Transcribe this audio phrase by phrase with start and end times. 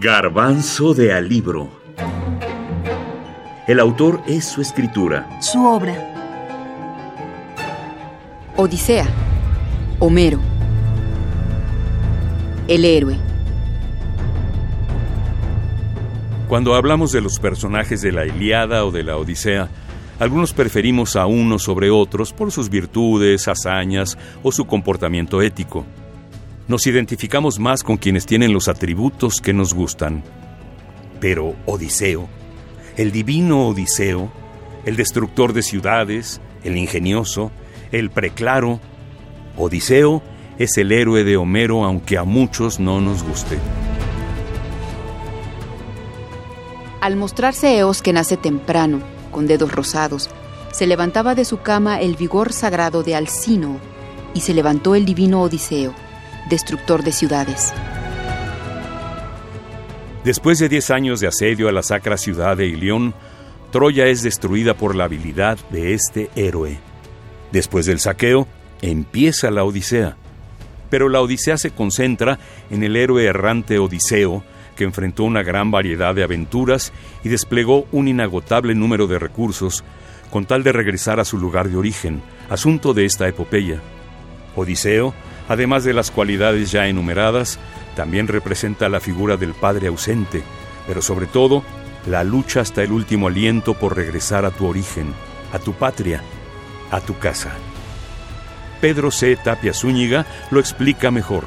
[0.00, 1.68] Garbanzo de Alibro.
[3.66, 5.28] El autor es su escritura.
[5.40, 5.92] Su obra.
[8.56, 9.08] Odisea.
[9.98, 10.38] Homero.
[12.68, 13.16] El héroe.
[16.46, 19.68] Cuando hablamos de los personajes de la Iliada o de la Odisea,
[20.20, 25.84] algunos preferimos a unos sobre otros por sus virtudes, hazañas o su comportamiento ético.
[26.68, 30.22] Nos identificamos más con quienes tienen los atributos que nos gustan.
[31.18, 32.28] Pero Odiseo,
[32.98, 34.30] el divino Odiseo,
[34.84, 37.50] el destructor de ciudades, el ingenioso,
[37.90, 38.80] el preclaro,
[39.56, 40.22] Odiseo
[40.58, 43.58] es el héroe de Homero aunque a muchos no nos guste.
[47.00, 50.28] Al mostrarse Eos que nace temprano, con dedos rosados,
[50.70, 53.78] se levantaba de su cama el vigor sagrado de Alcino
[54.34, 55.94] y se levantó el divino Odiseo
[56.48, 57.72] destructor de ciudades.
[60.24, 63.14] Después de diez años de asedio a la sacra ciudad de Ilión,
[63.70, 66.78] Troya es destruida por la habilidad de este héroe.
[67.52, 68.46] Después del saqueo,
[68.82, 70.16] empieza la Odisea.
[70.90, 72.38] Pero la Odisea se concentra
[72.70, 74.42] en el héroe errante Odiseo,
[74.76, 76.92] que enfrentó una gran variedad de aventuras
[77.24, 79.84] y desplegó un inagotable número de recursos
[80.30, 83.80] con tal de regresar a su lugar de origen, asunto de esta epopeya.
[84.56, 85.14] Odiseo
[85.48, 87.58] Además de las cualidades ya enumeradas,
[87.96, 90.42] también representa la figura del padre ausente,
[90.86, 91.62] pero sobre todo
[92.06, 95.12] la lucha hasta el último aliento por regresar a tu origen,
[95.52, 96.22] a tu patria,
[96.90, 97.56] a tu casa.
[98.80, 99.36] Pedro C.
[99.42, 101.44] Tapia Zúñiga lo explica mejor.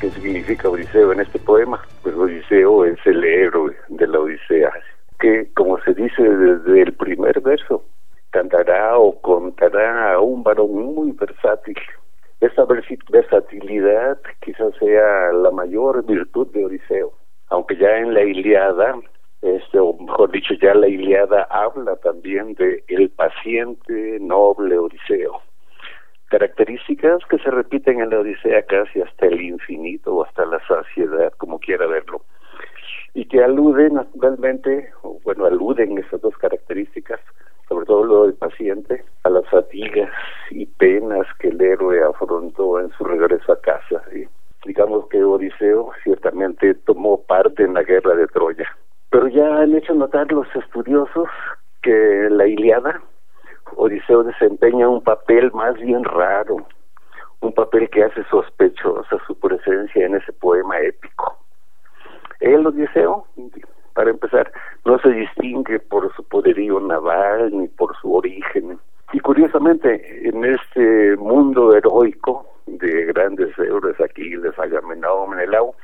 [0.00, 1.82] ¿Qué significa Odiseo en este poema?
[2.02, 4.70] Pues Odiseo es el héroe de la Odisea,
[5.18, 7.84] que como se dice desde el primer verso,
[8.30, 11.76] cantará o contará a un varón muy versátil,
[14.40, 17.12] quizás sea la mayor virtud de Odiseo,
[17.48, 18.98] aunque ya en la Iliada,
[19.42, 25.40] este, o mejor dicho, ya la Iliada habla también de el paciente noble Odiseo.
[26.28, 31.32] Características que se repiten en la Odisea casi hasta el infinito o hasta la saciedad,
[31.38, 32.22] como quiera verlo,
[33.12, 34.90] y que aluden naturalmente,
[35.22, 37.20] bueno, aluden esas dos características
[37.68, 40.10] sobre todo lo del paciente, a las fatigas
[40.50, 44.02] y penas que el héroe afrontó en su regreso a casa.
[44.14, 44.26] Y
[44.66, 48.68] digamos que Odiseo ciertamente tomó parte en la guerra de Troya.
[49.10, 50.26] Pero ya han hecho notar
[50.94, 51.28] estudiosos
[51.82, 53.00] que la Iliada
[53.76, 56.66] Odiseo desempeña un papel más bien raro,
[57.40, 61.36] un papel que hace sospechosa su presencia en ese poema épico.
[62.40, 63.26] El Odiseo,
[63.94, 64.52] para empezar,
[64.84, 68.78] no se distingue por su poderío naval ni por su origen.
[69.12, 75.74] Y curiosamente, en este mundo heroico de grandes héroes, Aquiles, Agamenón, Menelao,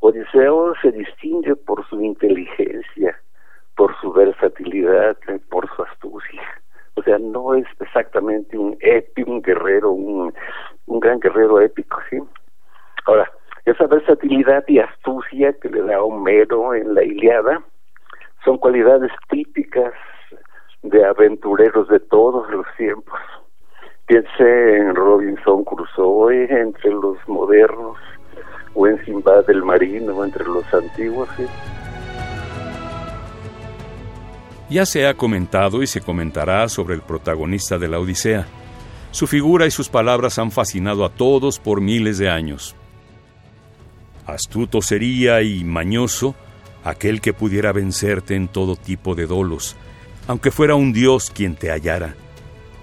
[0.00, 3.16] Odiseo se distingue por su inteligencia,
[3.76, 5.16] por su versatilidad,
[5.50, 6.42] por su astucia.
[6.94, 7.66] O sea, no es
[7.96, 10.32] exactamente un épico, un guerrero, un,
[10.86, 12.18] un gran guerrero épico, ¿sí?
[13.06, 13.30] Ahora,
[13.64, 17.62] esa versatilidad y astucia que le da Homero en la Iliada
[18.44, 19.92] son cualidades típicas
[20.82, 23.18] de aventureros de todos los tiempos.
[24.06, 27.96] Piense en Robinson Crusoe entre los modernos
[28.74, 31.28] o en Simbad del Marino entre los antiguos.
[34.68, 38.46] Ya se ha comentado y se comentará sobre el protagonista de la Odisea.
[39.12, 42.74] Su figura y sus palabras han fascinado a todos por miles de años.
[44.26, 46.34] Astuto sería y mañoso
[46.82, 49.76] aquel que pudiera vencerte en todo tipo de dolos,
[50.26, 52.16] aunque fuera un dios quien te hallara.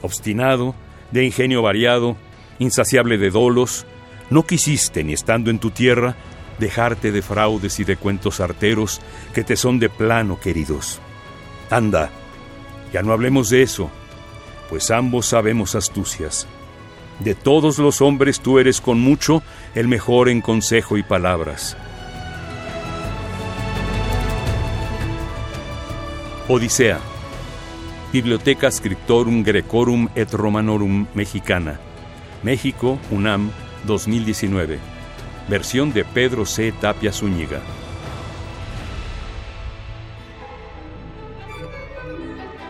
[0.00, 0.74] Obstinado,
[1.10, 2.16] de ingenio variado,
[2.58, 3.86] insaciable de dolos,
[4.30, 6.16] no quisiste, ni estando en tu tierra,
[6.58, 9.02] dejarte de fraudes y de cuentos arteros
[9.34, 11.00] que te son de plano queridos.
[11.70, 12.10] Anda,
[12.92, 13.90] ya no hablemos de eso,
[14.70, 16.46] pues ambos sabemos astucias.
[17.18, 19.42] De todos los hombres tú eres con mucho
[19.74, 21.76] el mejor en consejo y palabras.
[26.48, 27.00] Odisea.
[28.12, 31.80] Biblioteca Scriptorum Grecorum et Romanorum Mexicana.
[32.42, 33.50] México, UNAM,
[33.84, 34.78] 2019.
[35.48, 36.72] Versión de Pedro C.
[36.72, 37.60] Tapia Zúñiga.
[42.06, 42.65] Thank you.